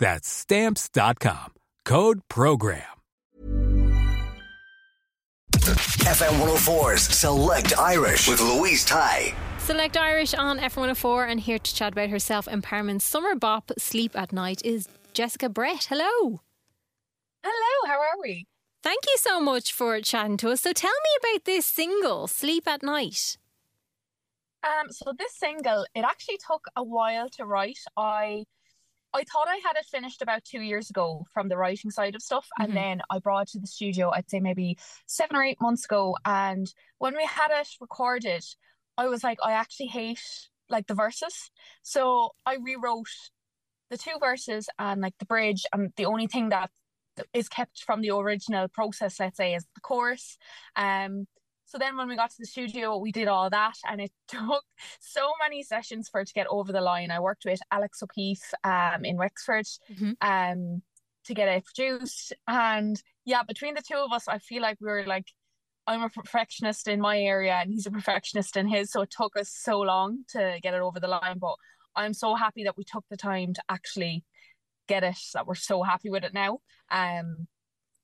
[0.00, 1.52] That's stamps.com.
[1.84, 2.82] Code program.
[5.52, 9.34] FM 104's Select Irish with Louise Tighe.
[9.58, 14.32] Select Irish on FM104 and here to chat about herself empowerment summer bop Sleep at
[14.32, 15.84] Night is Jessica Brett.
[15.84, 16.40] Hello.
[17.44, 18.46] Hello, how are we?
[18.82, 20.62] Thank you so much for chatting to us.
[20.62, 23.36] So tell me about this single, Sleep at Night.
[24.64, 27.78] Um, so this single, it actually took a while to write.
[27.96, 28.44] I
[29.12, 32.22] I thought I had it finished about two years ago from the writing side of
[32.22, 32.48] stuff.
[32.58, 32.74] And Mhm.
[32.74, 36.16] then I brought it to the studio, I'd say maybe seven or eight months ago.
[36.24, 38.44] And when we had it recorded,
[38.96, 40.22] I was like, I actually hate
[40.68, 41.50] like the verses.
[41.82, 43.08] So I rewrote
[43.90, 45.66] the two verses and like the bridge.
[45.72, 46.70] And the only thing that
[47.32, 50.38] is kept from the original process, let's say, is the chorus.
[50.76, 51.26] Um,
[51.70, 54.64] so then when we got to the studio, we did all that, and it took
[54.98, 57.12] so many sessions for it to get over the line.
[57.12, 60.16] I worked with Alex O'Keefe um, in Wexford Mhm.
[60.20, 60.82] um,
[61.26, 62.32] to get it produced.
[62.48, 65.26] And yeah, between the two of us, I feel like we were like,
[65.86, 68.90] I'm a perfectionist in my area, and he's a perfectionist in his.
[68.90, 71.38] So it took us so long to get it over the line.
[71.38, 71.54] But
[71.94, 74.24] I'm so happy that we took the time to actually
[74.88, 76.58] get it, that we're so happy with it now.
[76.90, 77.46] Um,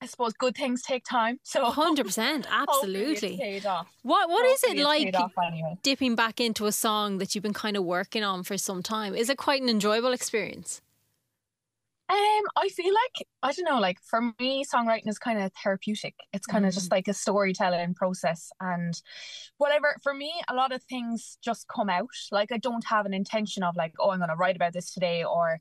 [0.06, 1.40] I suppose good things take time.
[1.42, 3.38] So 100%, absolutely.
[3.38, 3.88] paid off.
[4.02, 5.78] What What is it like anyway.
[5.82, 9.16] dipping back into a song that you've been kind of working on for some time?
[9.16, 10.80] Is it quite an enjoyable experience?
[12.08, 16.14] Um, I feel like I don't know, like for me, songwriting is kind of therapeutic.
[16.32, 18.94] It's kind of just like a storytelling process, and
[19.58, 19.96] whatever.
[20.04, 22.14] For me, a lot of things just come out.
[22.30, 24.92] Like I don't have an intention of like, oh, I'm going to write about this
[24.92, 25.58] today or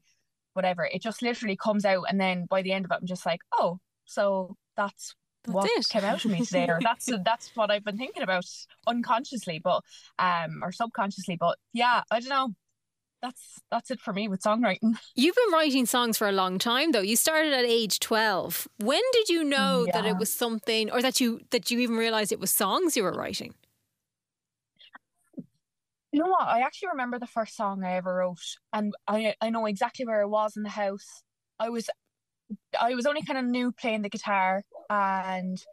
[0.54, 0.86] whatever.
[0.86, 3.42] It just literally comes out, and then by the end of it, I'm just like,
[3.52, 5.16] oh, so that's.
[5.44, 5.88] That's what it.
[5.90, 8.46] came out of me today, or that's that's what I've been thinking about
[8.88, 9.84] unconsciously, but
[10.18, 12.50] um, or subconsciously, but yeah, I don't know.
[13.22, 14.98] That's that's it for me with songwriting.
[15.16, 17.02] You've been writing songs for a long time though.
[17.02, 18.68] You started at age 12.
[18.78, 22.32] When did you know that it was something or that you that you even realized
[22.32, 23.56] it was songs you were writing?
[26.12, 26.48] You know what?
[26.48, 28.38] I actually remember the first song I ever wrote,
[28.72, 31.24] and I I know exactly where I was in the house.
[31.60, 31.90] I was
[32.80, 35.64] I was only kind of new playing the guitar, and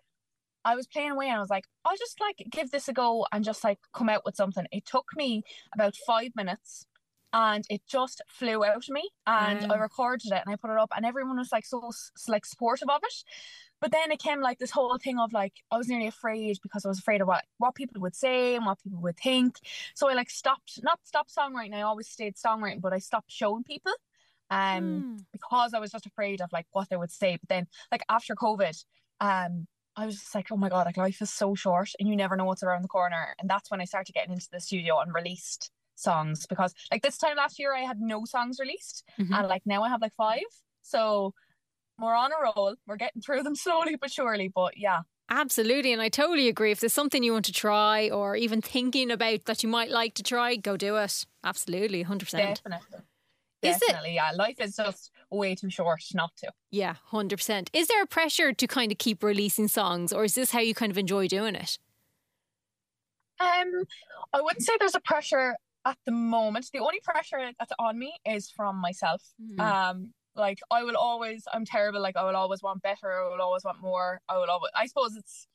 [0.65, 3.27] I was playing away, and I was like, I'll just like give this a go
[3.33, 4.67] and just like come out with something.
[4.71, 5.43] It took me
[5.75, 6.87] about five minutes,
[7.33, 10.79] and it just flew out of me, and I recorded it and I put it
[10.79, 11.91] up, and everyone was like so
[12.29, 13.25] like supportive of it.
[13.81, 16.85] But then it came like this whole thing of like I was nearly afraid because
[16.85, 19.57] I was afraid of what what people would say and what people would think.
[19.95, 21.75] So I like stopped, not stopped songwriting.
[21.75, 23.93] I always stayed songwriting, but I stopped showing people,
[24.53, 25.17] um, Hmm.
[25.33, 27.37] because I was just afraid of like what they would say.
[27.41, 28.85] But then, like after COVID,
[29.21, 32.17] um, I was just like, oh my god, like life is so short, and you
[32.17, 33.35] never know what's around the corner.
[33.39, 37.19] And that's when I started getting into the studio and released songs because like this
[37.19, 39.35] time last year I had no songs released, Mhm.
[39.39, 40.43] and like now I have like five.
[40.83, 41.35] So
[41.99, 42.75] we're on a roll.
[42.87, 44.49] We're getting through them slowly but surely.
[44.49, 46.73] But yeah, Absolutely, and I totally agree.
[46.73, 50.15] If there's something you want to try or even thinking about that you might like
[50.15, 51.25] to try, go do it.
[51.45, 52.57] Absolutely, 100%.
[52.63, 52.99] definitely.
[53.63, 54.33] Is it- Definitely, yeah.
[54.33, 56.51] Life is just way too short not to.
[56.71, 57.69] Yeah, 100%.
[57.73, 60.75] Is there a pressure to kind of keep releasing songs or is this how you
[60.75, 61.79] kind of enjoy doing it?
[63.41, 63.85] Um,
[64.33, 66.69] I wouldn't say there's a pressure at the moment.
[66.73, 69.23] The only pressure that's on me is from myself.
[69.57, 69.61] Hmm.
[69.61, 72.01] Um, Like I will always, I'm terrible.
[72.01, 73.13] Like I will always want better.
[73.13, 74.21] I will always want more.
[74.29, 74.71] I will always.
[74.75, 75.47] I suppose it's,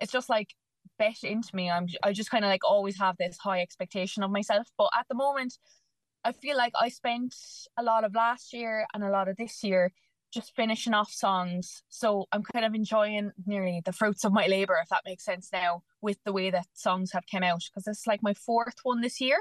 [0.00, 0.54] it's just like
[0.98, 1.70] bet into me.
[1.70, 1.86] I'm.
[2.02, 4.66] I just kind of like always have this high expectation of myself.
[4.76, 5.58] But at the moment,
[6.24, 7.34] I feel like I spent
[7.76, 9.92] a lot of last year and a lot of this year
[10.32, 11.82] just finishing off songs.
[11.88, 15.48] So I'm kind of enjoying nearly the fruits of my labor, if that makes sense
[15.52, 19.00] now, with the way that songs have come out because it's like my fourth one
[19.00, 19.38] this year.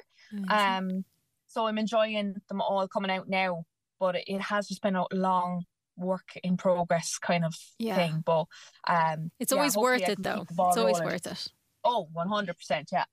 [0.49, 1.03] Um,
[1.47, 3.65] so I'm enjoying them all coming out now,
[3.99, 5.65] but it has just been a long
[5.97, 7.95] work in progress kind of yeah.
[7.95, 8.23] thing.
[8.25, 8.45] But
[8.87, 10.45] um, it's yeah, always worth it though.
[10.49, 11.47] It's always worth it.
[11.83, 12.91] Oh, 100%.
[12.91, 13.05] Yeah.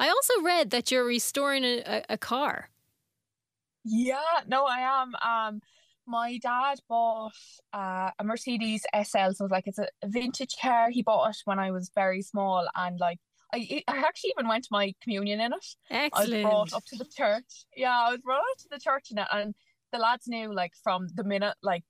[0.00, 2.70] I also read that you're restoring a, a, a car.
[3.84, 5.14] Yeah, no, I am.
[5.24, 5.60] Um,
[6.06, 7.32] my dad bought
[7.72, 10.90] uh, a Mercedes SL, so it's like it's a vintage car.
[10.90, 13.18] He bought it when I was very small, and like
[13.54, 15.66] I, I actually even went to my communion in it.
[15.90, 16.32] Excellent.
[16.32, 17.66] I was brought up to the church.
[17.76, 19.54] Yeah, I was brought up to the church in it, and
[19.92, 21.84] the lads knew like from the minute like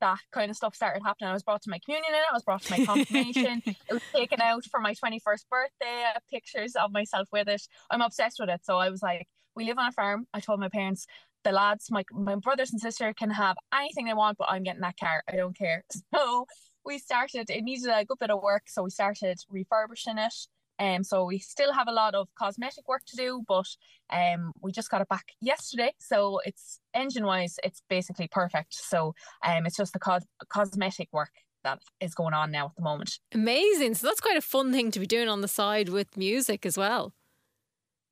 [0.00, 1.30] that kind of stuff started happening.
[1.30, 2.26] I was brought to my communion in it.
[2.30, 3.62] I was brought to my confirmation.
[3.66, 6.04] it was taken out for my 21st birthday.
[6.30, 7.62] pictures of myself with it.
[7.90, 8.60] I'm obsessed with it.
[8.64, 9.26] So I was like,
[9.58, 10.26] we live on a farm.
[10.32, 11.04] I told my parents
[11.44, 14.80] the lads, my my brothers and sister can have anything they want, but I'm getting
[14.82, 15.22] that car.
[15.30, 15.84] I don't care.
[16.14, 16.46] So
[16.86, 17.50] we started.
[17.50, 20.34] It needed a good bit of work, so we started refurbishing it.
[20.78, 23.66] Um, so we still have a lot of cosmetic work to do, but
[24.10, 25.92] um, we just got it back yesterday.
[25.98, 28.74] So it's engine wise, it's basically perfect.
[28.74, 29.12] So
[29.44, 31.32] um, it's just the cos- cosmetic work
[31.64, 33.18] that is going on now at the moment.
[33.34, 33.96] Amazing.
[33.96, 36.78] So that's quite a fun thing to be doing on the side with music as
[36.78, 37.12] well.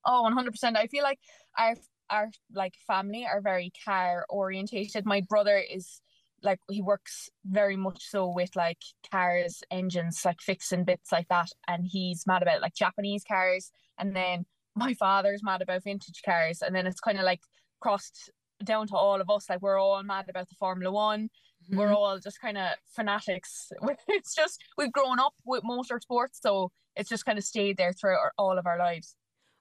[0.06, 0.76] Oh, 100%.
[0.76, 1.18] I feel like
[1.58, 1.74] our
[2.08, 5.04] our like family are very car orientated.
[5.04, 6.00] My brother is
[6.42, 8.78] like he works very much so with like
[9.10, 13.70] cars, engines, like fixing bits like that, and he's mad about like Japanese cars.
[13.98, 17.40] And then my father's mad about vintage cars, and then it's kind of like
[17.80, 18.30] crossed
[18.64, 19.48] down to all of us.
[19.50, 21.24] Like we're all mad about the Formula One.
[21.64, 21.78] Mm-hmm.
[21.78, 23.72] We're all just kind of fanatics.
[24.08, 28.30] It's just we've grown up with motorsports, so it's just kind of stayed there throughout
[28.38, 29.16] all of our lives.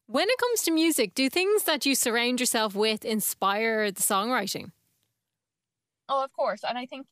[0.07, 4.71] When it comes to music, do things that you surround yourself with inspire the songwriting?
[6.07, 6.61] Oh, of course.
[6.67, 7.07] And I think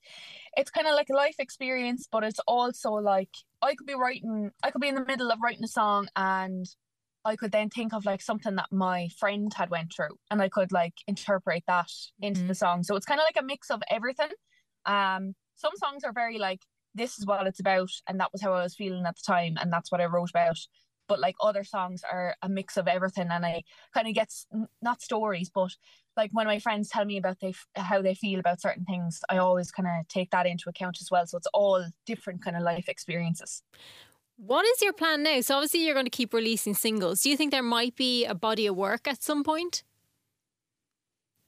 [0.55, 3.29] it's kind of like a life experience, but it's also like
[3.63, 6.67] I could be writing, I could be in the middle of writing a song and
[7.25, 10.49] I could then think of like something that my friend had went through and I
[10.49, 11.89] could like interpret that
[12.21, 12.49] into mm-hmm.
[12.49, 12.83] the song.
[12.83, 14.29] So it's kind of like a mix of everything.
[14.85, 16.59] Um, some songs are very like,
[16.93, 17.89] this is what it's about.
[18.07, 19.57] And that was how I was feeling at the time.
[19.59, 20.59] And that's what I wrote about
[21.07, 23.61] but like other songs are a mix of everything and i
[23.93, 24.31] kind of get
[24.81, 25.71] not stories but
[26.15, 29.37] like when my friends tell me about they how they feel about certain things i
[29.37, 32.63] always kind of take that into account as well so it's all different kind of
[32.63, 33.63] life experiences.
[34.37, 35.41] What is your plan now?
[35.41, 37.21] So obviously you're going to keep releasing singles.
[37.21, 39.83] Do you think there might be a body of work at some point?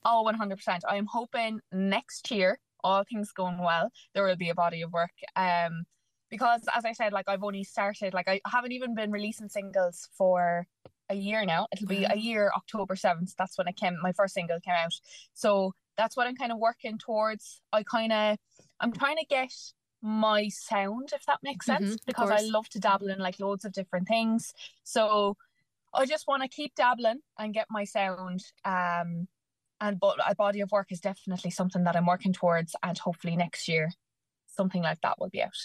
[0.04, 4.84] Oh 100% i'm hoping next year all things going well there will be a body
[4.84, 5.12] of work.
[5.36, 5.86] Um
[6.36, 10.10] because as I said, like I've only started, like I haven't even been releasing singles
[10.18, 10.68] for
[11.10, 11.68] a year now.
[11.72, 13.36] It'll be a year October 7th.
[13.38, 14.94] That's when I came my first single came out.
[15.34, 17.62] So that's what I'm kind of working towards.
[17.72, 18.38] I kind of
[18.82, 19.52] I'm trying to get
[20.02, 23.64] my sound, if that makes sense, mm-hmm, because I love to dabble in like loads
[23.64, 24.54] of different things.
[24.84, 25.38] So
[25.94, 28.44] I just want to keep dabbling and get my sound.
[28.66, 29.30] Um
[29.80, 33.38] and but a body of work is definitely something that I'm working towards and hopefully
[33.38, 33.92] next year
[34.56, 35.58] something like that will be out.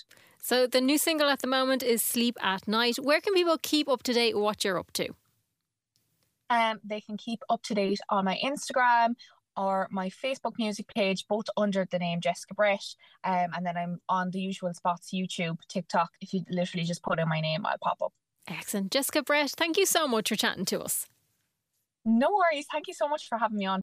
[0.42, 2.96] So the new single at the moment is Sleep at Night.
[2.96, 5.10] Where can people keep up to date what you're up to?
[6.48, 9.14] Um, they can keep up to date on my Instagram
[9.56, 12.84] or my Facebook music page, both under the name Jessica Brett.
[13.24, 16.10] Um, and then I'm on the usual spots YouTube, TikTok.
[16.20, 18.12] If you literally just put in my name, I'll pop up.
[18.48, 18.90] Excellent.
[18.90, 21.06] Jessica Brett, thank you so much for chatting to us.
[22.04, 22.66] No worries.
[22.72, 23.82] Thank you so much for having me on.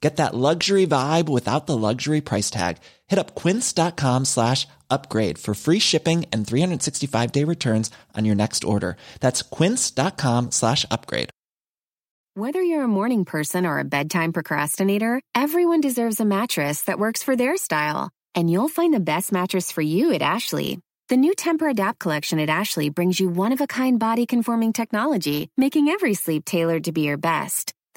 [0.00, 2.78] Get that luxury vibe without the luxury price tag.
[3.08, 8.64] Hit up quince.com slash upgrade for free shipping and 365 day returns on your next
[8.64, 8.96] order.
[9.20, 11.30] That's quince.com slash upgrade.
[12.34, 17.20] Whether you're a morning person or a bedtime procrastinator, everyone deserves a mattress that works
[17.24, 18.10] for their style.
[18.36, 20.78] And you'll find the best mattress for you at Ashley.
[21.08, 26.84] The new Tempur-Adapt collection at Ashley brings you one-of-a-kind body-conforming technology, making every sleep tailored
[26.84, 27.72] to be your best.